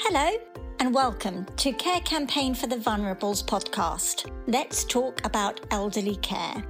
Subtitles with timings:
[0.00, 0.38] Hello,
[0.78, 4.30] and welcome to Care Campaign for the Vulnerables podcast.
[4.46, 6.64] Let's talk about elderly care.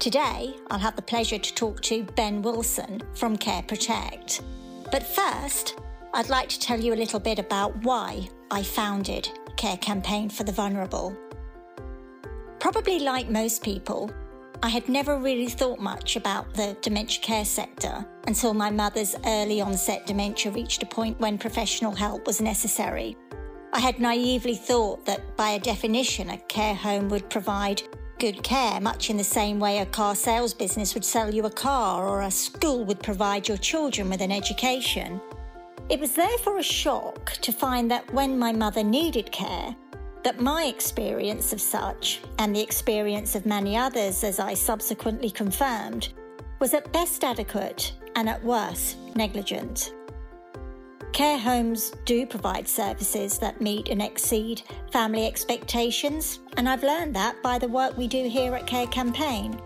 [0.00, 4.42] Today, I'll have the pleasure to talk to Ben Wilson from Care Protect.
[4.90, 5.78] But first,
[6.14, 10.42] I'd like to tell you a little bit about why I founded Care Campaign for
[10.42, 11.16] the Vulnerable.
[12.58, 14.10] Probably like most people,
[14.62, 19.60] I had never really thought much about the dementia care sector until my mother's early
[19.60, 23.16] onset dementia reached a point when professional help was necessary.
[23.72, 27.82] I had naively thought that by a definition, a care home would provide
[28.18, 31.50] good care, much in the same way a car sales business would sell you a
[31.50, 35.20] car or a school would provide your children with an education.
[35.90, 39.76] It was therefore a shock to find that when my mother needed care,
[40.24, 46.12] that my experience of such, and the experience of many others as I subsequently confirmed,
[46.58, 49.92] was at best adequate and at worst negligent.
[51.12, 57.40] Care homes do provide services that meet and exceed family expectations, and I've learned that
[57.42, 59.60] by the work we do here at Care Campaign.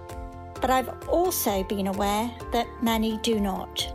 [0.60, 3.94] But I've also been aware that many do not.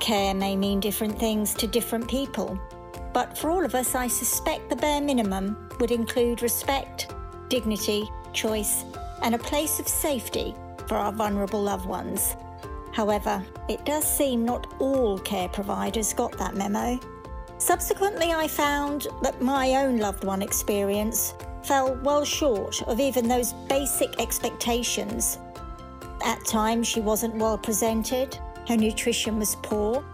[0.00, 2.60] Care may mean different things to different people,
[3.14, 7.14] but for all of us, I suspect the bare minimum would include respect,
[7.48, 8.84] dignity, choice,
[9.22, 10.54] and a place of safety
[10.88, 12.36] for our vulnerable loved ones.
[12.92, 16.98] However, it does seem not all care providers got that memo.
[17.58, 23.52] Subsequently, I found that my own loved one experience fell well short of even those
[23.68, 25.38] basic expectations.
[26.24, 30.04] At times, she wasn't well presented, her nutrition was poor,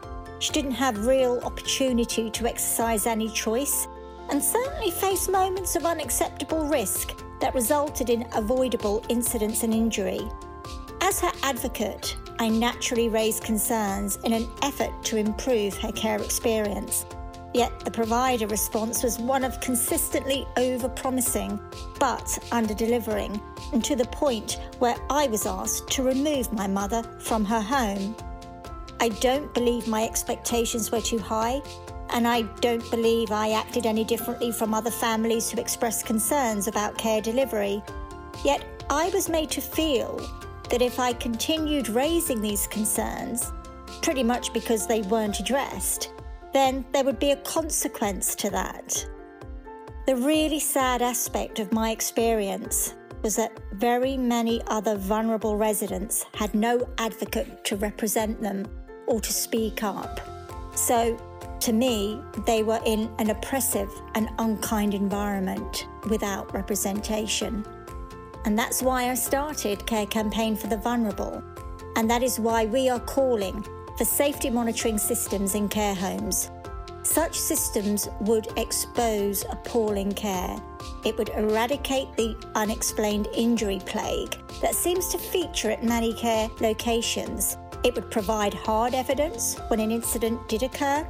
[0.41, 3.87] she didn't have real opportunity to exercise any choice,
[4.31, 10.21] and certainly faced moments of unacceptable risk that resulted in avoidable incidents and injury.
[11.03, 17.05] As her advocate, I naturally raised concerns in an effort to improve her care experience.
[17.53, 21.59] Yet the provider response was one of consistently over promising,
[21.99, 23.41] but under delivering,
[23.73, 28.15] and to the point where I was asked to remove my mother from her home.
[29.03, 31.63] I don't believe my expectations were too high,
[32.11, 36.99] and I don't believe I acted any differently from other families who expressed concerns about
[36.99, 37.83] care delivery.
[38.45, 40.21] Yet I was made to feel
[40.69, 43.51] that if I continued raising these concerns,
[44.03, 46.13] pretty much because they weren't addressed,
[46.53, 49.07] then there would be a consequence to that.
[50.07, 56.55] The really sad aspect of my experience was that very many other vulnerable residents had
[56.55, 58.67] no advocate to represent them
[59.11, 60.21] or to speak up.
[60.77, 61.19] So,
[61.59, 67.67] to me, they were in an oppressive and unkind environment without representation.
[68.47, 71.43] And that's why I started Care Campaign for the Vulnerable.
[71.97, 73.67] And that is why we are calling
[73.99, 76.49] for safety monitoring systems in care homes.
[77.03, 80.57] Such systems would expose appalling care.
[81.05, 87.57] It would eradicate the unexplained injury plague that seems to feature at many care locations
[87.83, 91.07] it would provide hard evidence when an incident did occur,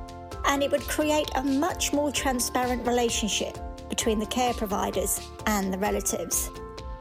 [0.47, 3.58] and it would create a much more transparent relationship
[3.88, 6.50] between the care providers and the relatives.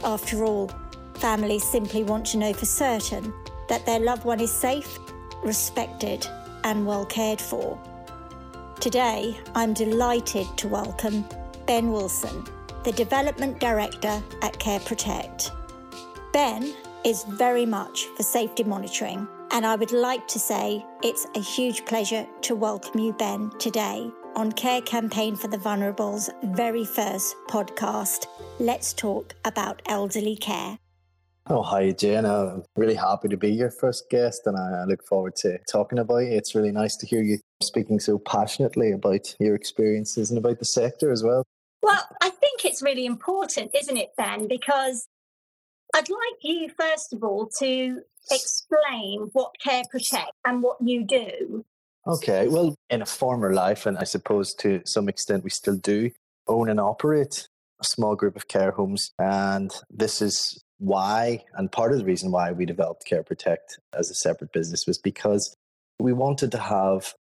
[0.04, 0.72] After all,
[1.16, 3.34] families simply want to know for certain
[3.68, 4.98] that their loved one is safe,
[5.44, 6.26] respected,
[6.64, 7.80] and well cared for.
[8.80, 11.26] Today, I'm delighted to welcome
[11.68, 12.46] Ben Wilson,
[12.84, 15.52] the Development Director at Care Protect.
[16.34, 16.74] Ben
[17.06, 21.86] is very much for safety monitoring and I would like to say it's a huge
[21.86, 28.28] pleasure to welcome you, Ben, today on Care Campaign for the Vulnerable's very first podcast.
[28.60, 30.78] Let's talk about elderly care.
[31.48, 32.26] Oh, hi, Jane.
[32.26, 36.24] I'm really happy to be your first guest, and I look forward to talking about
[36.24, 36.34] it.
[36.34, 40.66] It's really nice to hear you speaking so passionately about your experiences and about the
[40.66, 41.44] sector as well.
[41.82, 44.48] Well, I think it's really important, isn't it, Ben?
[44.48, 45.08] Because
[45.96, 51.66] I'd like you, first of all, to explain what Care Protect and what you do.
[52.08, 56.12] Okay, well, in a former life, and I suppose to some extent we still do,
[56.48, 57.48] own and operate
[57.80, 59.12] a small group of care homes.
[59.20, 64.10] And this is why, and part of the reason why we developed Care Protect as
[64.10, 65.56] a separate business was because
[66.00, 67.14] we wanted to have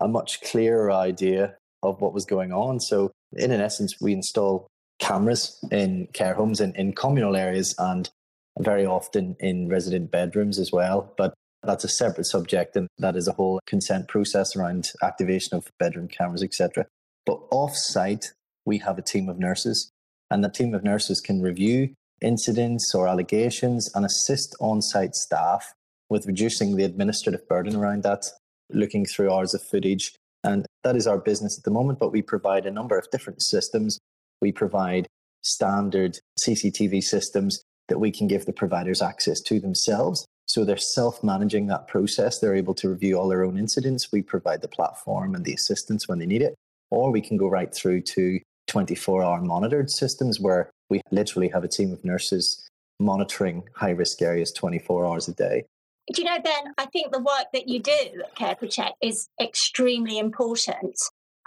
[0.00, 2.80] a much clearer idea of what was going on.
[2.80, 4.66] So, in an essence, we install
[4.98, 8.10] cameras in care homes and in communal areas and
[8.58, 11.12] very often in resident bedrooms as well.
[11.16, 15.68] But that's a separate subject, and that is a whole consent process around activation of
[15.78, 16.86] bedroom cameras, etc.
[17.26, 18.32] But off site,
[18.66, 19.90] we have a team of nurses,
[20.30, 25.74] and the team of nurses can review incidents or allegations and assist on site staff
[26.08, 28.24] with reducing the administrative burden around that,
[28.70, 30.12] looking through hours of footage,
[30.44, 33.42] And that is our business at the moment, but we provide a number of different
[33.42, 33.98] systems.
[34.42, 35.08] We provide
[35.42, 40.26] standard CCTV systems that we can give the providers access to themselves.
[40.46, 42.38] So they're self managing that process.
[42.38, 44.12] They're able to review all their own incidents.
[44.12, 46.54] We provide the platform and the assistance when they need it.
[46.90, 51.64] Or we can go right through to 24 hour monitored systems where we literally have
[51.64, 52.68] a team of nurses
[53.00, 55.64] monitoring high risk areas 24 hours a day.
[56.12, 59.28] Do you know, Ben, I think the work that you do at Care Protect is
[59.40, 60.96] extremely important.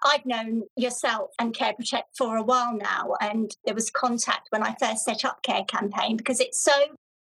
[0.08, 4.64] I've known yourself and Care Protect for a while now, and there was contact when
[4.64, 6.74] I first set up Care Campaign because it's so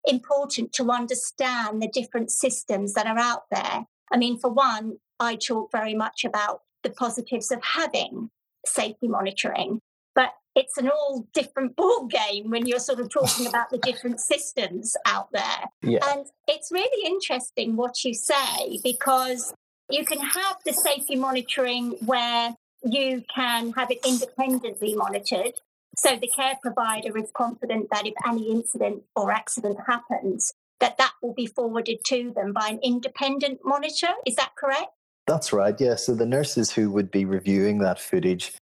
[0.08, 3.86] important to understand the different systems that are out there.
[4.12, 8.30] I mean, for one, I talk very much about the positives of having
[8.66, 9.82] safety monitoring,
[10.16, 14.22] but it's an all different ball game when you're sort of talking about the different
[14.22, 15.66] systems out there.
[15.82, 16.00] Yeah.
[16.08, 19.54] And it's really interesting what you say because
[19.90, 25.54] you can have the safety monitoring where you can have it independently monitored.
[25.98, 31.14] So the care provider is confident that if any incident or accident happens, that that
[31.24, 34.10] will be forwarded to them by an independent monitor.
[34.26, 34.92] Is that correct?
[35.26, 35.76] That's right.
[35.80, 35.96] Yeah.
[35.96, 38.54] So the nurses who would be reviewing that footage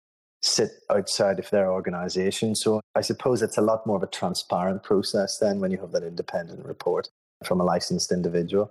[0.43, 2.55] sit outside of their organization.
[2.55, 5.93] So I suppose it's a lot more of a transparent process then when you have
[5.93, 7.09] that independent report
[7.45, 8.71] from a licensed individual.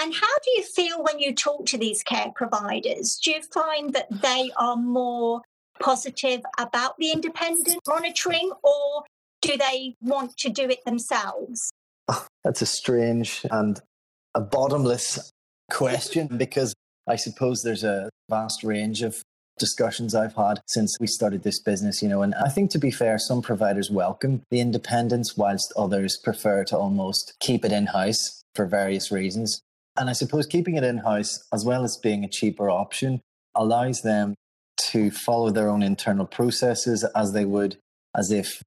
[0.00, 3.18] And how do you feel when you talk to these care providers?
[3.22, 5.42] Do you find that they are more
[5.80, 9.02] positive about the independent monitoring or
[9.42, 11.72] do they want to do it themselves?
[12.06, 13.80] Oh, that's a strange and
[14.36, 15.32] a bottomless
[15.70, 16.74] question because
[17.08, 19.20] I suppose there's a vast range of
[19.58, 22.92] discussions I've had since we started this business, you know, and I think to be
[22.92, 28.44] fair, some providers welcome the independence whilst others prefer to almost keep it in house
[28.54, 29.60] for various reasons.
[29.98, 33.20] And I suppose keeping it in house, as well as being a cheaper option,
[33.54, 34.34] allows them
[34.90, 37.78] to follow their own internal processes as they would
[38.16, 38.62] as if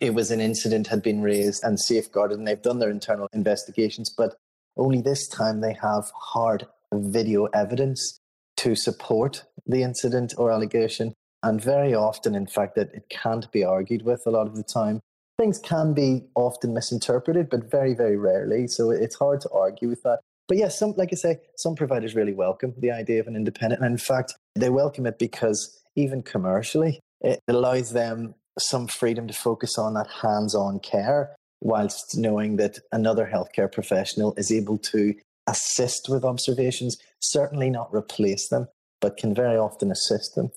[0.00, 4.12] it was an incident had been raised and safeguarded and they've done their internal investigations.
[4.14, 4.36] But
[4.76, 8.20] only this time they have hard video evidence
[8.58, 11.14] to support the incident or allegation.
[11.42, 14.62] And very often, in fact, that it can't be argued with a lot of the
[14.62, 15.00] time.
[15.38, 18.66] Things can be often misinterpreted, but very, very rarely.
[18.68, 20.20] So it's hard to argue with that.
[20.48, 23.82] But yes, some, like I say, some providers really welcome the idea of an independent.
[23.82, 29.34] And in fact, they welcome it because even commercially, it allows them some freedom to
[29.34, 35.14] focus on that hands on care whilst knowing that another healthcare professional is able to
[35.46, 38.68] assist with observations, certainly not replace them,
[39.00, 40.50] but can very often assist them.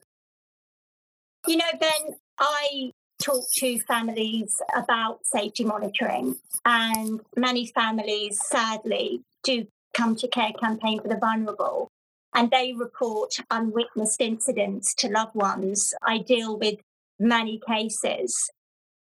[1.47, 2.91] You know, Ben, I
[3.21, 11.01] talk to families about safety monitoring, and many families sadly do come to Care Campaign
[11.01, 11.89] for the Vulnerable.
[12.33, 15.93] And they report unwitnessed incidents to loved ones.
[16.03, 16.79] I deal with
[17.19, 18.49] many cases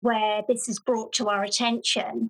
[0.01, 2.29] where this is brought to our attention.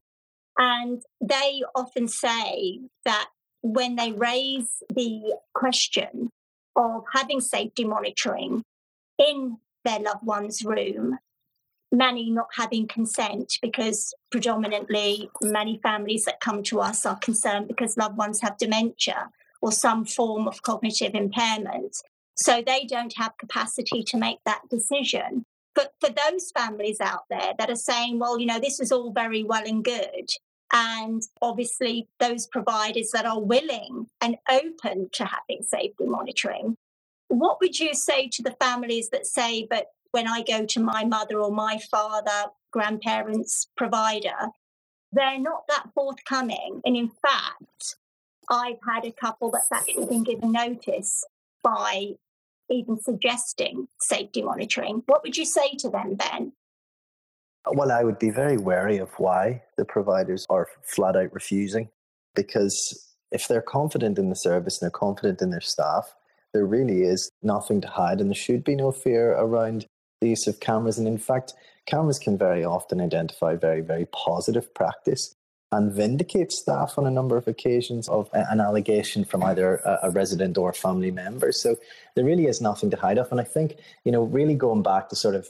[0.57, 3.29] And they often say that
[3.63, 6.31] when they raise the question
[6.77, 8.63] of having safety monitoring
[9.19, 11.19] in their loved one's room,
[11.95, 17.97] many not having consent because predominantly many families that come to us are concerned because
[17.97, 19.31] loved ones have dementia
[19.63, 21.97] or some form of cognitive impairment.
[22.37, 25.45] So they don't have capacity to make that decision.
[25.75, 29.13] But for those families out there that are saying, well, you know, this is all
[29.13, 30.31] very well and good,
[30.73, 36.77] and obviously those providers that are willing and open to having safety monitoring.
[37.29, 41.05] What would you say to the families that say, but when I go to my
[41.05, 44.47] mother or my father, grandparents provider,
[45.11, 46.81] they're not that forthcoming.
[46.85, 47.97] And in fact,
[48.49, 51.25] I've had a couple that's actually been given notice
[51.65, 52.13] by
[52.71, 55.03] even suggesting safety monitoring.
[55.07, 56.53] What would you say to them, Ben?
[57.73, 61.89] Well, I would be very wary of why the providers are flat out refusing
[62.37, 66.15] because if they're confident in the service and they're confident in their staff,
[66.53, 69.87] there really is nothing to hide and there should be no fear around
[70.21, 70.99] the use of cameras.
[70.99, 71.55] And in fact,
[71.87, 75.35] cameras can very often identify very, very positive practice
[75.73, 80.57] and vindicate staff on a number of occasions of an allegation from either a, resident
[80.57, 81.51] or a family member.
[81.53, 81.77] So
[82.15, 83.33] there really is nothing to hide off.
[83.33, 85.49] And I think, you know, really going back to sort of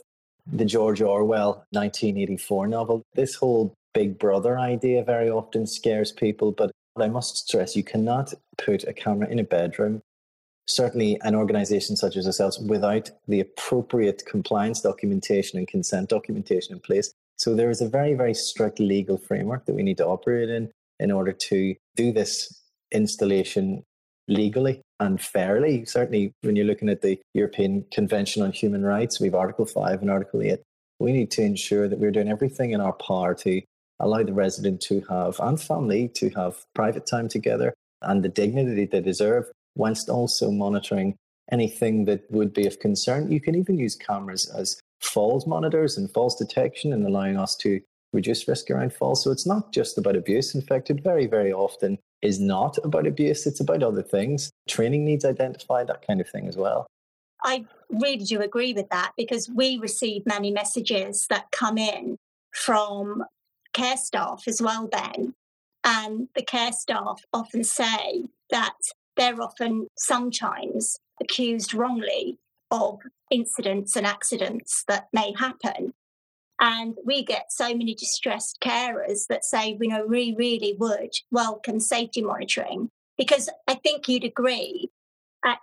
[0.51, 3.03] the George Orwell 1984 novel.
[3.13, 8.33] This whole big brother idea very often scares people, but I must stress you cannot
[8.57, 10.01] put a camera in a bedroom,
[10.67, 16.79] certainly an organization such as ourselves, without the appropriate compliance documentation and consent documentation in
[16.79, 17.13] place.
[17.37, 20.71] So there is a very, very strict legal framework that we need to operate in
[20.99, 23.83] in order to do this installation
[24.27, 25.85] legally and fairly.
[25.85, 30.01] Certainly, when you're looking at the European Convention on Human Rights, we have Article 5
[30.01, 30.59] and Article 8.
[30.99, 33.61] We need to ensure that we're doing everything in our power to
[33.99, 38.85] allow the resident to have, and family to have private time together and the dignity
[38.85, 39.45] they deserve,
[39.75, 41.15] whilst also monitoring
[41.51, 43.31] anything that would be of concern.
[43.31, 47.79] You can even use cameras as falls monitors and falls detection and allowing us to
[48.13, 49.23] reduce risk around falls.
[49.23, 50.55] So it's not just about abuse.
[50.55, 54.49] In fact, it very, very often is not about abuse, it's about other things.
[54.67, 56.87] Training needs identified, that kind of thing as well.
[57.43, 62.17] I really do agree with that because we receive many messages that come in
[62.51, 63.23] from
[63.73, 65.33] care staff as well, Ben.
[65.83, 68.73] And the care staff often say that
[69.15, 72.39] they're often sometimes accused wrongly
[72.71, 72.99] of
[73.31, 75.93] incidents and accidents that may happen.
[76.59, 81.79] And we get so many distressed carers that say, you know, we really would welcome
[81.79, 84.89] safety monitoring because I think you'd agree.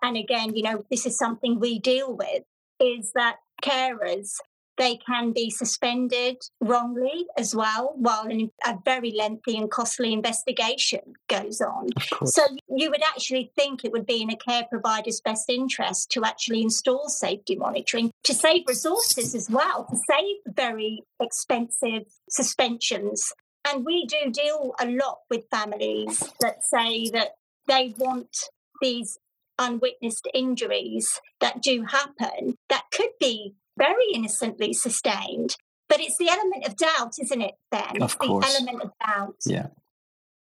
[0.03, 2.45] And again, you know, this is something we deal with
[2.79, 4.37] is that carers
[4.79, 8.29] they can be suspended wrongly as well while
[8.65, 11.89] a very lengthy and costly investigation goes on.
[12.25, 16.25] So you would actually think it would be in a care provider's best interest to
[16.25, 23.33] actually install safety monitoring to save resources as well, to save very expensive suspensions.
[23.69, 27.37] And we do deal a lot with families that say that
[27.69, 28.37] they want
[28.81, 29.19] these
[29.59, 35.57] unwitnessed injuries that do happen that could be very innocently sustained.
[35.89, 38.03] But it's the element of doubt, isn't it, Ben?
[38.03, 38.47] Of course.
[38.47, 39.37] The element of doubt.
[39.45, 39.67] Yeah.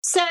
[0.03, 0.25] So,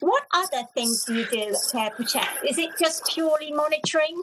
[0.00, 2.44] what other things do you do at Care Protect?
[2.48, 4.22] Is it just purely monitoring?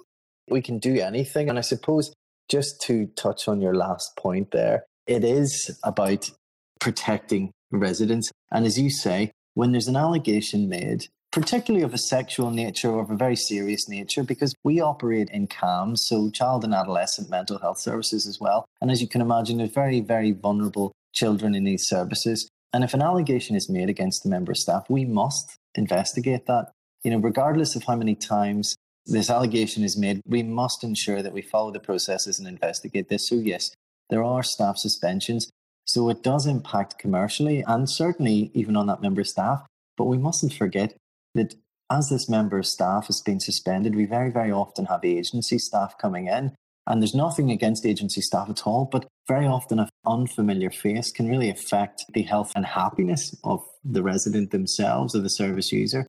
[0.49, 1.49] We can do anything.
[1.49, 2.11] And I suppose
[2.49, 6.31] just to touch on your last point there, it is about
[6.79, 8.31] protecting residents.
[8.51, 13.01] And as you say, when there's an allegation made, particularly of a sexual nature or
[13.01, 17.59] of a very serious nature, because we operate in CAMHS, so child and adolescent mental
[17.59, 18.65] health services as well.
[18.81, 22.49] And as you can imagine, there's very, very vulnerable children in these services.
[22.73, 26.71] And if an allegation is made against a member of staff, we must investigate that.
[27.03, 28.75] You know, regardless of how many times
[29.05, 33.29] this allegation is made, we must ensure that we follow the processes and investigate this.
[33.29, 33.71] So, yes,
[34.09, 35.51] there are staff suspensions.
[35.85, 39.65] So it does impact commercially and certainly even on that member staff.
[39.97, 40.93] But we mustn't forget
[41.37, 41.55] that
[41.89, 45.97] as this member of staff has been suspended, we very, very often have agency staff
[45.97, 46.53] coming in.
[46.85, 51.27] And there's nothing against agency staff at all, but very often an unfamiliar face can
[51.27, 56.07] really affect the health and happiness of the resident themselves or the service user.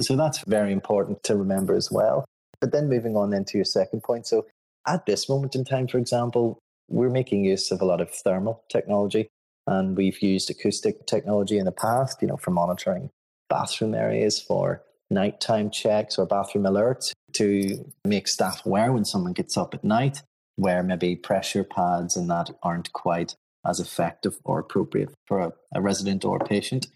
[0.00, 2.24] So that's very important to remember as well.
[2.60, 4.26] But then moving on into your second point.
[4.26, 4.46] So
[4.86, 6.58] at this moment in time, for example,
[6.88, 9.28] we're making use of a lot of thermal technology
[9.66, 13.10] and we've used acoustic technology in the past, you know, for monitoring
[13.48, 19.56] bathroom areas for nighttime checks or bathroom alerts to make staff aware when someone gets
[19.56, 20.22] up at night
[20.56, 25.80] where maybe pressure pads and that aren't quite as effective or appropriate for a, a
[25.80, 26.86] resident or a patient.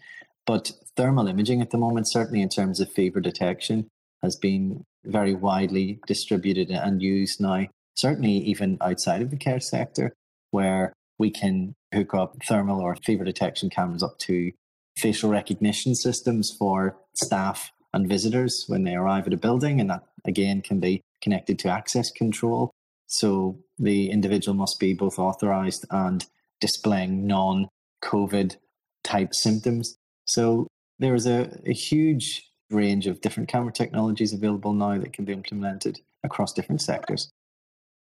[0.45, 3.87] But thermal imaging at the moment, certainly in terms of fever detection,
[4.23, 10.13] has been very widely distributed and used now, certainly even outside of the care sector,
[10.49, 14.51] where we can hook up thermal or fever detection cameras up to
[14.97, 19.79] facial recognition systems for staff and visitors when they arrive at a building.
[19.79, 22.71] And that again can be connected to access control.
[23.07, 26.25] So the individual must be both authorized and
[26.59, 27.67] displaying non
[28.03, 28.55] COVID
[29.03, 29.95] type symptoms.
[30.25, 30.67] So
[30.99, 35.33] there is a, a huge range of different camera technologies available now that can be
[35.33, 37.29] implemented across different sectors.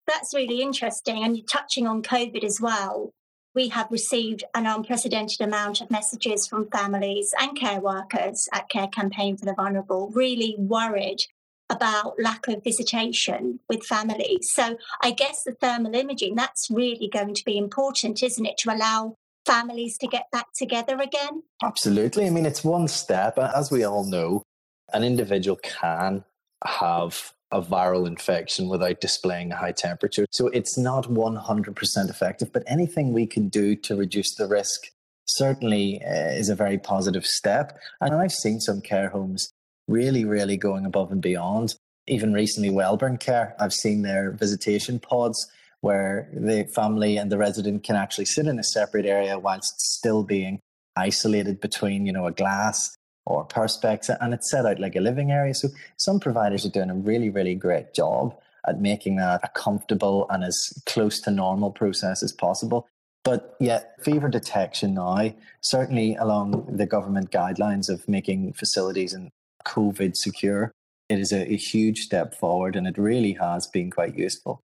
[0.07, 1.25] That's really interesting.
[1.25, 3.11] And you're touching on COVID as well
[3.55, 8.89] we have received an unprecedented amount of messages from families and care workers at Care
[8.89, 11.25] Campaign for the Vulnerable, really worried
[11.69, 14.51] about lack of visitation with families.
[14.53, 18.75] So I guess the thermal imaging, that's really going to be important, isn't it, to
[18.75, 19.15] allow
[19.47, 21.43] families to get back together again?
[21.63, 22.27] Absolutely.
[22.27, 23.39] I mean, it's one step.
[23.39, 24.43] As we all know,
[24.93, 26.25] an individual can
[26.65, 30.27] have a viral infection without displaying a high temperature.
[30.31, 34.83] So it's not 100% effective, but anything we can do to reduce the risk
[35.27, 37.79] certainly uh, is a very positive step.
[38.01, 39.53] And I've seen some care homes
[39.89, 41.75] really, really going above and beyond.
[42.07, 45.47] Even recently, Wellburn Care, I've seen their visitation pods
[45.81, 50.23] where the family and the resident can actually sit in a separate area whilst still
[50.23, 50.61] being
[50.97, 52.97] isolated between, you know, a glass
[53.27, 56.91] or perspex and it's set out like a living area so some providers are doing
[56.91, 58.37] a really really great job
[58.67, 62.89] at making that a comfortable and as close to normal process as possible
[63.23, 69.31] but yet fever detection now certainly along the government guidelines of making facilities and
[69.65, 70.73] covid secure
[71.11, 74.63] it is a, a huge step forward and it really has been quite useful.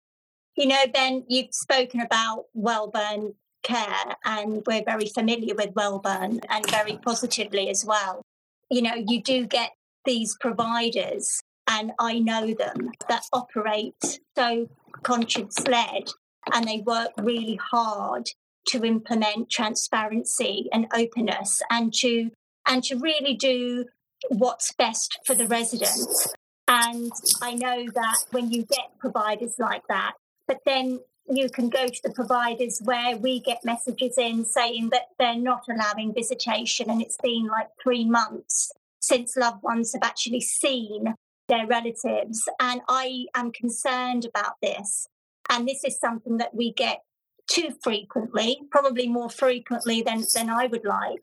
[0.55, 6.71] You know, Ben, you've spoken about Wellburn care and we're very familiar with Wellburn and
[6.71, 8.23] very positively as well.
[8.71, 9.73] You know, you do get
[10.05, 14.69] these providers and I know them that operate so
[15.03, 16.09] conscience led
[16.53, 18.29] and they work really hard
[18.69, 22.31] to implement transparency and openness and to
[22.67, 23.87] and to really do
[24.29, 26.35] what's best for the residents.
[26.67, 27.11] And
[27.41, 30.13] I know that when you get providers like that,
[30.47, 35.09] but then you can go to the providers where we get messages in saying that
[35.19, 40.41] they're not allowing visitation and it's been like three months since loved ones have actually
[40.41, 41.15] seen
[41.49, 42.49] their relatives.
[42.61, 45.09] And I am concerned about this.
[45.49, 47.03] And this is something that we get
[47.49, 51.23] too frequently, probably more frequently than, than I would like.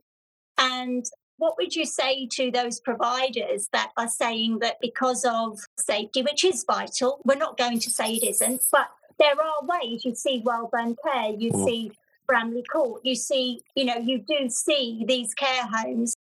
[0.58, 1.06] And
[1.38, 6.44] what would you say to those providers that are saying that because of safety, which
[6.44, 10.44] is vital, we're not going to say it isn't, but there are ways you see
[10.46, 11.66] Wellburn Care, you mm.
[11.66, 11.92] see
[12.28, 16.16] Bramley Court, you see, you know, you do see these care homes.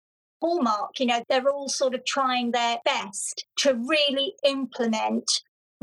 [0.41, 5.29] Hallmark, you know, they're all sort of trying their best to really implement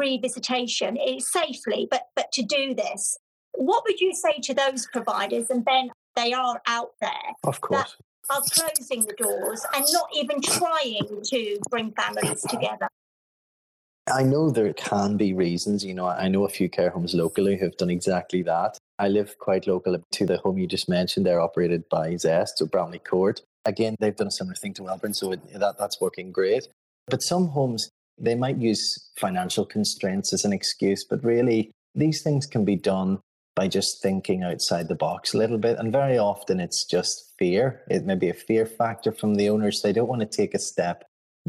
[0.00, 3.16] revisitation safely, but but to do this.
[3.54, 5.50] What would you say to those providers?
[5.50, 7.10] And then they are out there.
[7.44, 7.96] Of course
[8.28, 12.88] That are closing the doors and not even trying to bring families together.
[14.10, 15.84] I know there can be reasons.
[15.84, 18.78] You know, I know a few care homes locally who've done exactly that.
[18.98, 21.24] I live quite local to the home you just mentioned.
[21.24, 23.42] They're operated by Zest, so Bramley Court.
[23.64, 26.68] Again, they've done a similar thing to Wellburn, so it, that, that's working great.
[27.06, 32.46] But some homes, they might use financial constraints as an excuse, but really, these things
[32.46, 33.20] can be done
[33.54, 35.78] by just thinking outside the box a little bit.
[35.78, 37.82] And very often it's just fear.
[37.90, 39.80] It may be a fear factor from the owners.
[39.82, 41.04] They don't want to take a step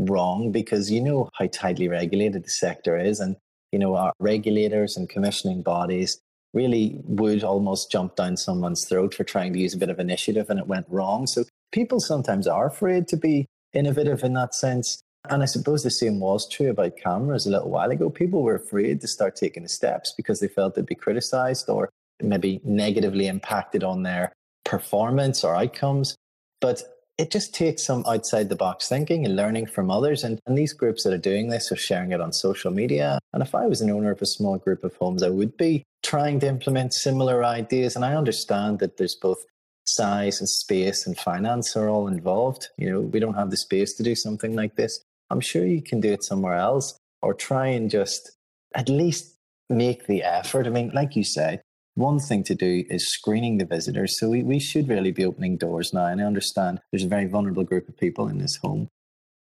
[0.06, 3.20] wrong because you know how tightly regulated the sector is.
[3.20, 3.36] And,
[3.72, 6.20] you know, our regulators and commissioning bodies
[6.54, 10.50] really would almost jump down someone's throat for trying to use a bit of initiative
[10.50, 11.28] and it went wrong.
[11.28, 15.02] So people sometimes are afraid to be innovative in that sense.
[15.30, 18.10] And I suppose the same was true about cameras a little while ago.
[18.10, 21.90] People were afraid to start taking the steps because they felt they'd be criticized or
[22.22, 24.34] maybe negatively impacted on their
[24.66, 26.16] performance or outcomes.
[26.62, 26.84] But
[27.20, 30.24] it just takes some outside the box thinking and learning from others.
[30.24, 33.20] And, and these groups that are doing this are sharing it on social media.
[33.34, 35.84] And if I was an owner of a small group of homes, I would be
[36.02, 37.98] trying to implement similar ideas.
[37.98, 39.44] And I understand that there's both
[39.86, 42.70] size and space and finance are all involved.
[42.78, 45.04] You know, we don't have the space to do something like this.
[45.30, 48.32] I'm sure you can do it somewhere else or try and just
[48.76, 49.36] at least
[49.70, 50.68] make the effort.
[50.68, 51.60] I mean, like you say,
[52.00, 54.18] one thing to do is screening the visitors.
[54.20, 56.06] So we, we should really be opening doors now.
[56.06, 58.88] And I understand there's a very vulnerable group of people in this home.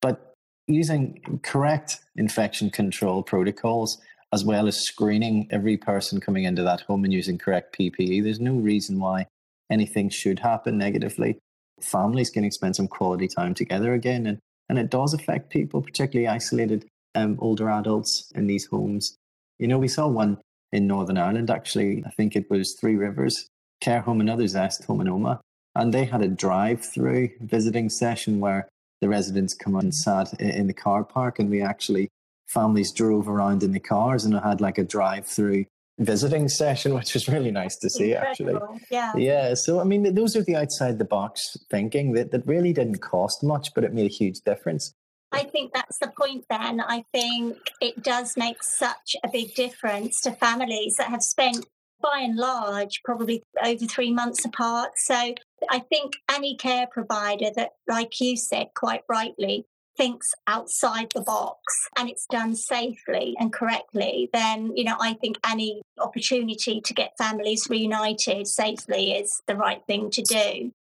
[0.01, 0.33] But
[0.67, 3.99] using correct infection control protocols,
[4.33, 8.41] as well as screening every person coming into that home and using correct PPE, there's
[8.41, 9.27] no reason why
[9.71, 11.37] anything should happen negatively.
[11.81, 14.25] Families can spend some quality time together again.
[14.25, 19.15] And, and it does affect people, particularly isolated um, older adults in these homes.
[19.59, 20.37] You know, we saw one
[20.77, 22.03] in Northern Ireland, actually.
[22.05, 23.47] I think it was Three Rivers
[23.81, 25.39] Care Home and Others Est Home and Omagh.
[25.75, 28.67] And they had a drive through visiting session where
[29.01, 32.09] the residents come and sat in the car park and we actually,
[32.47, 35.65] families drove around in the cars and I had like a drive through
[35.99, 38.55] visiting session, which was really nice to see Incredible.
[38.55, 38.87] actually.
[38.89, 39.15] Yeah.
[39.15, 39.53] Yeah.
[39.53, 43.43] So, I mean, those are the outside the box thinking that, that really didn't cost
[43.43, 44.93] much, but it made a huge difference.
[45.31, 46.79] I think that's the point, Ben.
[46.79, 51.65] I think it does make such a big difference to families that have spent,
[52.01, 54.91] by and large, probably over three months apart.
[54.97, 55.33] So
[55.69, 59.65] I think any care provider that, like you said quite rightly,
[59.97, 65.37] thinks outside the box and it's done safely and correctly, then, you know, I think
[65.43, 70.71] any opportunity to get families reunited safely is the right thing to do.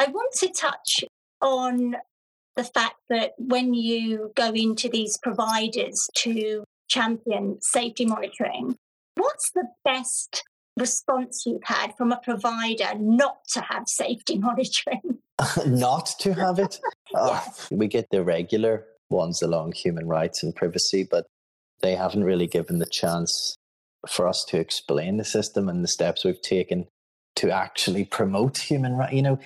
[0.00, 1.04] I want to touch
[1.40, 1.94] on
[2.56, 8.76] the fact that when you go into these providers to champion safety monitoring,
[9.14, 10.42] what's the best
[10.78, 15.18] response you've had from a provider not to have safety monitoring?
[15.66, 16.80] not to have it?
[17.14, 21.26] oh, we get the regular ones along human rights and privacy, but
[21.82, 23.56] they haven't really given the chance
[24.08, 26.86] for us to explain the system and the steps we've taken
[27.34, 29.12] to actually promote human rights.
[29.12, 29.38] You know,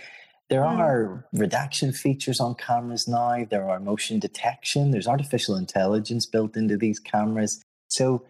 [0.50, 0.78] there mm.
[0.78, 3.46] are redaction features on cameras now.
[3.48, 4.90] There are motion detection.
[4.90, 7.62] There's artificial intelligence built into these cameras.
[7.88, 8.26] So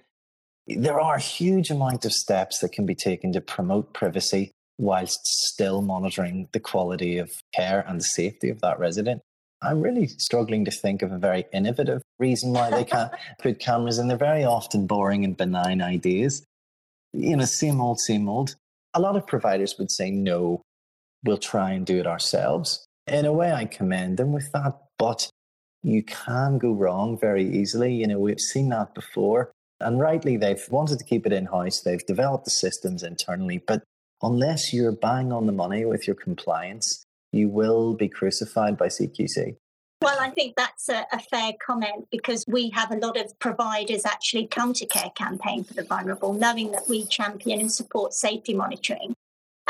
[0.67, 5.21] there are a huge amount of steps that can be taken to promote privacy whilst
[5.25, 9.23] still monitoring the quality of care and the safety of that resident.
[9.63, 13.99] I'm really struggling to think of a very innovative reason why they can't put cameras
[13.99, 14.09] in.
[14.09, 16.45] They're very often boring and benign ideas.
[17.13, 18.57] You know, same old, same old.
[18.95, 20.63] A lot of providers would say, no,
[21.25, 22.87] we'll try and do it ourselves.
[23.07, 25.29] In a way, I commend them with that, but
[25.83, 27.95] you can go wrong very easily.
[27.95, 29.51] You know, we've seen that before.
[29.81, 31.81] And rightly, they've wanted to keep it in house.
[31.81, 33.63] They've developed the systems internally.
[33.67, 33.83] But
[34.23, 39.57] unless you're bang on the money with your compliance, you will be crucified by CQC.
[40.03, 44.07] Well, I think that's a, a, fair comment because we have a lot of providers
[44.07, 48.55] actually come to Care Campaign for the Vulnerable, knowing that we champion and support safety
[48.55, 49.15] monitoring.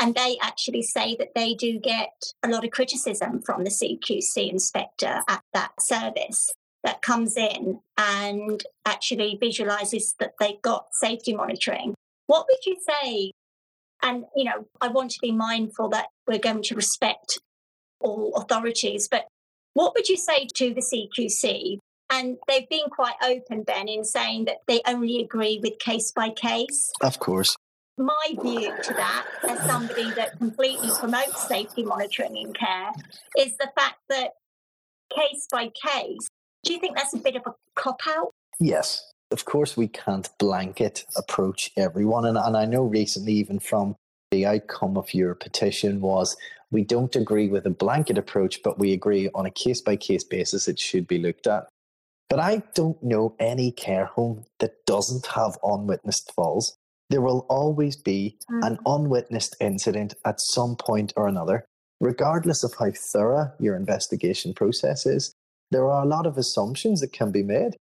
[0.01, 4.49] And they actually say that they do get a lot of criticism from the CQC
[4.49, 6.51] inspector at that service
[6.83, 11.93] that comes in and actually visualizes that they've got safety monitoring.
[12.25, 13.31] What would you say?
[14.01, 17.37] And, you know, I want to be mindful that we're going to respect
[17.99, 19.27] all authorities, but
[19.75, 21.77] what would you say to the CQC?
[22.09, 26.31] And they've been quite open, Ben, in saying that they only agree with case by
[26.31, 26.91] case.
[27.01, 27.55] Of course.
[28.01, 32.89] My view to that, as somebody that completely promotes safety monitoring in care,
[33.37, 34.31] is the fact that
[35.15, 36.27] case by case,
[36.63, 38.31] do you think that's a bit of a cop out?
[38.59, 39.07] Yes.
[39.29, 42.25] Of course, we can't blanket approach everyone.
[42.25, 43.95] And, and I know recently, even from
[44.31, 46.35] the outcome of your petition, was
[46.71, 50.23] we don't agree with a blanket approach, but we agree on a case by case
[50.23, 51.67] basis it should be looked at.
[52.29, 56.77] But I don't know any care home that doesn't have unwitnessed falls.
[57.11, 58.65] There will always be mm.
[58.65, 61.65] an unwitnessed incident at some point or another,
[61.99, 65.33] regardless of how thorough your investigation process is.
[65.71, 67.75] There are a lot of assumptions that can be made,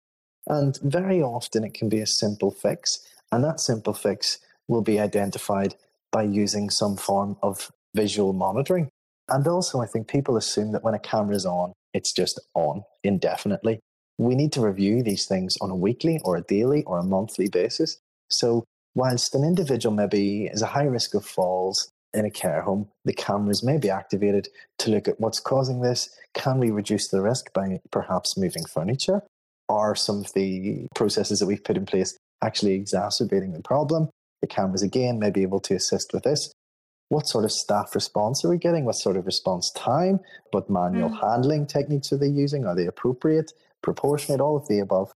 [0.47, 2.99] and very often it can be a simple fix,
[3.31, 5.75] and that simple fix will be identified
[6.11, 8.89] by using some form of visual monitoring.
[9.29, 12.83] And also, I think people assume that when a camera is on, it's just on
[13.03, 13.79] indefinitely.
[14.17, 17.47] We need to review these things on a weekly or a daily or a monthly
[17.47, 17.99] basis.
[18.31, 18.65] So,
[18.95, 23.13] whilst an individual maybe is a high risk of falls in a care home, the
[23.13, 24.47] cameras may be activated
[24.79, 26.09] to look at what's causing this.
[26.33, 29.21] Can we reduce the risk by perhaps moving furniture?
[29.67, 34.09] Are some of the processes that we've put in place actually exacerbating the problem?
[34.41, 36.51] The cameras, again, may be able to assist with this
[37.09, 38.85] what sort of staff response are we getting?
[38.85, 40.19] What sort of response time?
[40.51, 41.19] What manual mm.
[41.19, 42.65] handling techniques are they using?
[42.65, 45.11] Are they appropriate, proportionate, all of the above?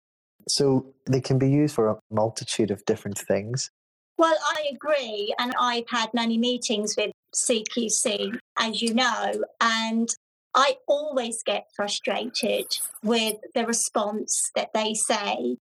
[0.48, 3.70] So they can be used for a multitude of different things.
[4.18, 5.34] Well, I agree.
[5.40, 10.10] And I've had many meetings with CQC, as you know, and
[10.54, 12.66] I always get frustrated
[13.04, 15.58] with the response that they say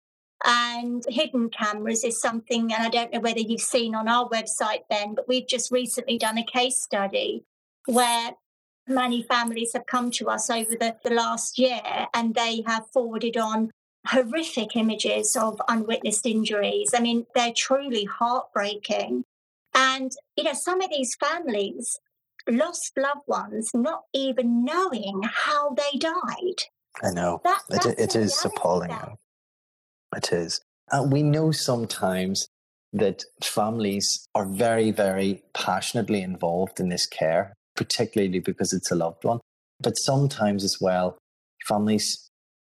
[0.45, 4.81] and hidden cameras is something, and I don't know whether you've seen on our website,
[4.89, 7.43] Ben, but we've just recently done a case study
[7.85, 8.31] where
[8.87, 11.81] many families have come to us over the, the last year
[12.13, 13.71] and they have forwarded on
[14.07, 16.91] horrific images of unwitnessed injuries.
[16.95, 19.23] I mean, they're truly heartbreaking.
[19.73, 21.99] And, you know, some of these families
[22.47, 26.63] lost loved ones not even knowing how they died.
[27.03, 27.41] I know.
[27.43, 28.95] That, it, it is appalling.
[30.15, 30.61] It is.
[30.91, 32.47] And we know sometimes
[32.93, 39.25] that families are very, very passionately involved in this care, particularly because it's a loved
[39.25, 39.39] one.
[39.81, 41.17] But sometimes as well,
[41.65, 42.29] families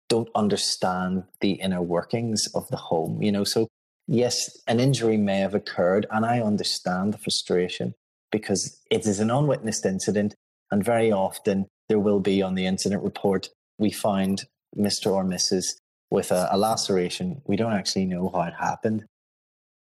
[0.10, 3.43] don't understand the inner workings of the home, you know.
[3.43, 3.67] So,
[4.08, 7.93] yes, an injury may have occurred, and I understand the frustration
[8.32, 10.36] because it is an unwitnessed incident,
[10.72, 14.43] and very often there will be on the incident report, we find
[14.78, 15.12] Mr.
[15.12, 15.76] or Mrs
[16.10, 17.41] with a, a laceration.
[17.46, 19.06] We don't actually know how it happened.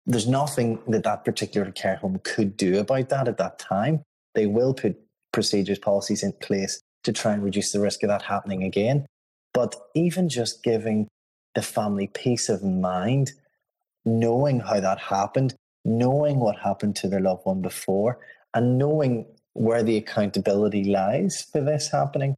[0.06, 4.02] There's nothing that that particular care home could do about that at that time.
[4.34, 4.96] They will put
[5.32, 9.06] procedures, policies in place to try and reduce the risk of that happening again.
[9.54, 11.08] But even just giving
[11.54, 13.32] the family peace of mind,
[14.04, 18.18] knowing how that happened, knowing what happened to their loved one before,
[18.54, 22.34] and knowing where the accountability lies for this happening,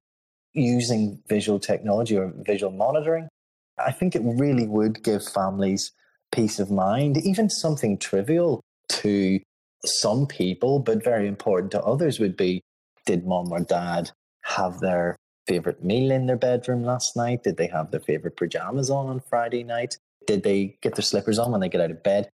[0.53, 3.29] using visual technology or visual monitoring
[3.79, 5.93] I think it really would give families
[6.33, 9.41] peace of mind, even something trivial to
[9.85, 12.63] some people, but very important to others would be
[13.07, 14.11] did mom or dad
[14.43, 17.43] have their favorite meal in their bedroom last night?
[17.43, 19.99] Did they have their favorite pajamas on on Friday night?
[20.27, 22.29] Did they get their slippers on when they get out of bed?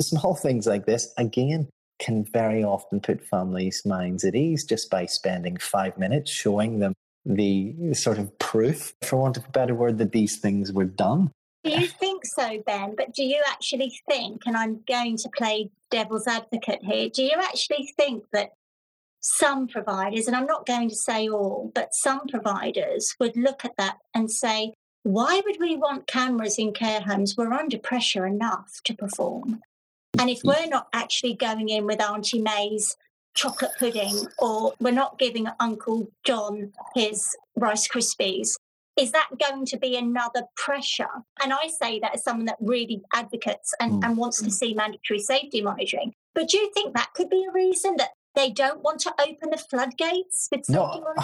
[0.00, 5.06] Small things like this, again, can very often put families' minds at ease just by
[5.06, 6.94] spending five minutes showing them
[7.24, 11.30] the sort of proof, for want of a better word, that these things were done.
[11.62, 12.94] Do you think so, Ben?
[12.96, 17.36] But do you actually think, and I'm going to play devil's advocate here, do you
[17.38, 18.50] actually think that
[19.22, 23.76] some providers, and I'm not going to say all, but some providers would look at
[23.78, 27.36] that and say, why would we want cameras in care homes?
[27.36, 29.60] We're under pressure enough to perform.
[30.18, 32.96] And if we're not actually going in with Auntie May's
[33.34, 38.56] chocolate pudding or we're not giving Uncle John his Rice Krispies,
[38.96, 41.24] is that going to be another pressure?
[41.42, 44.04] And I say that as someone that really advocates and, mm.
[44.04, 46.12] and wants to see mandatory safety monitoring.
[46.34, 49.50] But do you think that could be a reason that they don't want to open
[49.50, 51.04] the floodgates with no?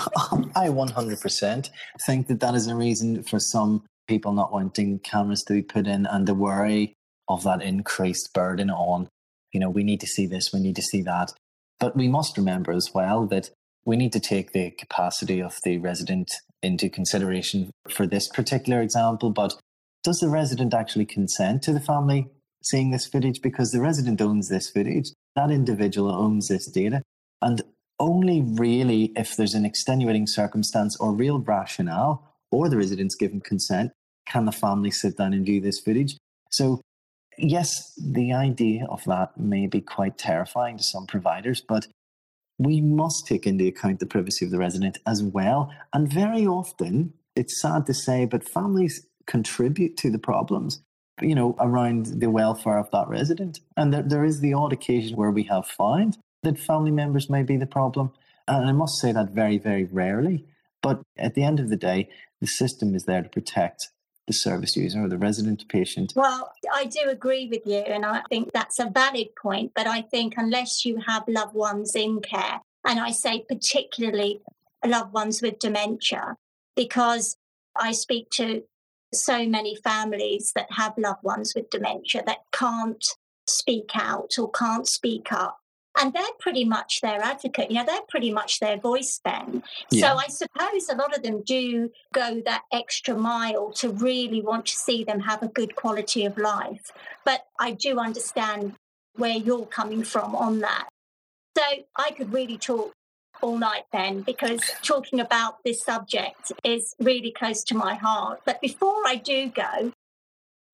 [0.54, 1.70] I 100%
[2.06, 5.86] think that that is a reason for some people not wanting cameras to be put
[5.86, 6.94] in and the worry
[7.28, 9.08] of that increased burden on,
[9.52, 11.32] you know, we need to see this, we need to see that.
[11.78, 13.50] But we must remember as well that
[13.84, 16.30] we need to take the capacity of the resident
[16.62, 19.30] into consideration for this particular example.
[19.30, 19.54] But
[20.02, 22.26] does the resident actually consent to the family
[22.62, 23.40] seeing this footage?
[23.42, 27.02] Because the resident owns this footage, that individual owns this data.
[27.40, 27.62] And
[28.00, 33.92] only really if there's an extenuating circumstance or real rationale or the resident's given consent
[34.26, 36.16] can the family sit down and view this footage.
[36.50, 36.80] So
[37.38, 41.86] yes, the idea of that may be quite terrifying to some providers, but
[42.58, 45.72] we must take into account the privacy of the resident as well.
[45.92, 50.82] And very often, it's sad to say, but families contribute to the problems,
[51.20, 53.60] you know, around the welfare of that resident.
[53.76, 57.42] And there, there is the odd occasion where we have found that family members may
[57.42, 58.12] be the problem.
[58.46, 60.46] And I must say that very, very rarely.
[60.82, 62.08] But at the end of the day,
[62.40, 63.88] the system is there to protect
[64.26, 66.12] the service user or the resident patient.
[66.14, 69.72] Well, I do agree with you, and I think that's a valid point.
[69.74, 74.40] But I think unless you have loved ones in care, and I say particularly
[74.84, 76.36] loved ones with dementia,
[76.76, 77.36] because
[77.74, 78.62] I speak to
[79.12, 83.04] so many families that have loved ones with dementia that can't
[83.46, 85.58] speak out or can't speak up
[86.00, 87.70] and they're pretty much their advocate.
[87.70, 89.62] You know, they're pretty much their voice then.
[89.90, 90.12] Yeah.
[90.12, 94.66] So I suppose a lot of them do go that extra mile to really want
[94.66, 96.92] to see them have a good quality of life.
[97.24, 98.74] But I do understand
[99.16, 100.88] where you're coming from on that.
[101.56, 101.64] So
[101.96, 102.92] I could really talk
[103.40, 108.40] all night then because talking about this subject is really close to my heart.
[108.44, 109.92] But before I do go,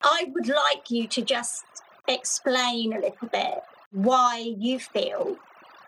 [0.03, 1.65] I would like you to just
[2.07, 5.37] explain a little bit why you feel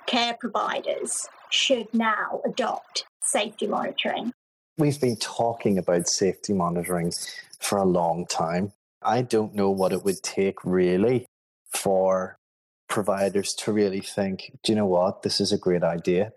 [0.06, 4.32] care providers should now adopt safety monitoring.
[4.78, 7.12] We've been talking about safety monitoring
[7.60, 8.72] for a long time.
[9.02, 11.26] I don't know what it would take really
[11.72, 12.36] for
[12.88, 16.32] providers to really think, do you know what, this is a great idea.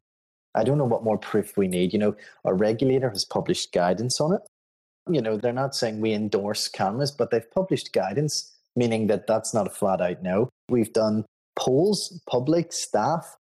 [0.56, 1.94] I don't know what more proof we need.
[1.94, 4.42] You know, our regulator has published guidance on it.
[5.10, 9.54] You know, they're not saying we endorse cameras, but they've published guidance, meaning that that's
[9.54, 10.50] not a flat out no.
[10.70, 13.38] We've done polls, public, staff,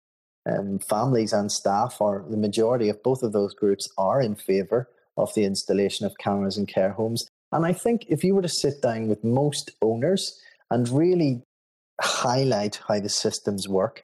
[0.49, 4.89] um, families and staff, or the majority of both of those groups are in favour
[5.17, 7.27] of the installation of cameras in care homes.
[7.51, 10.39] And I think if you were to sit down with most owners
[10.71, 11.41] and really
[12.01, 14.03] highlight how the systems work,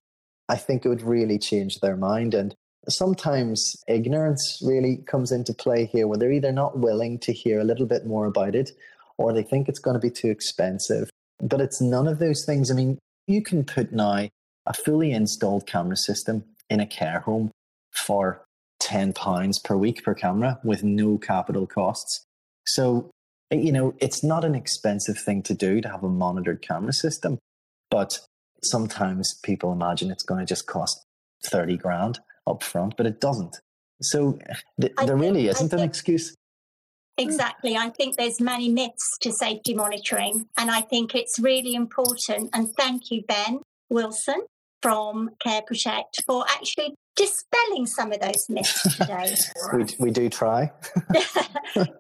[0.50, 2.34] I think it would really change their mind.
[2.34, 2.54] And
[2.90, 7.64] sometimes ignorance really comes into play here where they're either not willing to hear a
[7.64, 8.72] little bit more about it
[9.18, 11.10] or they think it's going to be too expensive.
[11.42, 12.72] But it's none of those things.
[12.72, 14.30] I mean, you can put now
[14.66, 17.52] a fully installed camera system in a care home
[18.06, 18.44] for
[18.82, 22.26] £10 per week per camera with no capital costs.
[22.68, 23.10] So,
[23.52, 26.94] eh, you know, it's not an expensive thing to do to have a monitored camera
[26.94, 27.38] system,
[27.90, 28.20] but
[28.64, 31.06] sometimes people imagine it's going to just cost
[31.46, 33.60] 30 grand up front, but it doesn't.
[34.02, 34.40] So
[34.80, 36.36] th- there really isn't an excuse.
[37.18, 37.78] Exactly.
[37.78, 42.50] I think there's many myths to safety monitoring, and I think it's really important.
[42.54, 44.42] And thank you, Ben Wilson
[44.82, 49.34] from Care Protect, for actually dispelling some of those myths today.
[49.74, 50.72] we, we do try.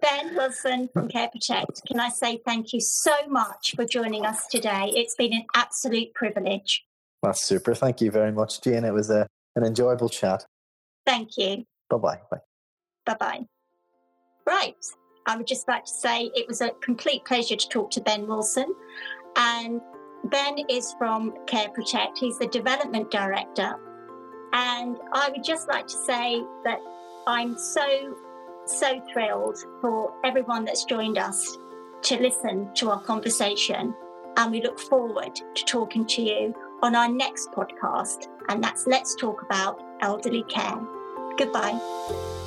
[0.01, 4.45] ben Wilson from Care Protect, can I say thank you so much for joining us
[4.47, 4.91] today?
[4.93, 6.83] It's been an absolute privilege.
[7.23, 7.73] That's super.
[7.73, 8.83] Thank you very much, Jane.
[8.83, 10.45] It was a, an enjoyable chat.
[11.05, 11.65] Thank you.
[11.89, 12.19] Bye-bye.
[12.31, 12.37] Bye
[13.05, 13.15] bye.
[13.15, 13.45] Bye.
[14.45, 14.75] Right.
[15.27, 18.27] I would just like to say it was a complete pleasure to talk to Ben
[18.27, 18.73] Wilson.
[19.35, 19.81] And
[20.25, 23.75] Ben is from Care Protect, he's the development director.
[24.53, 26.79] And I would just like to say that
[27.27, 28.15] I'm so,
[28.65, 31.57] so thrilled for everyone that's joined us
[32.03, 33.93] to listen to our conversation.
[34.37, 36.53] And we look forward to talking to you
[36.85, 38.27] on our next podcast.
[38.47, 40.79] And that's Let's Talk About Elderly Care.
[41.35, 42.44] Goodbye.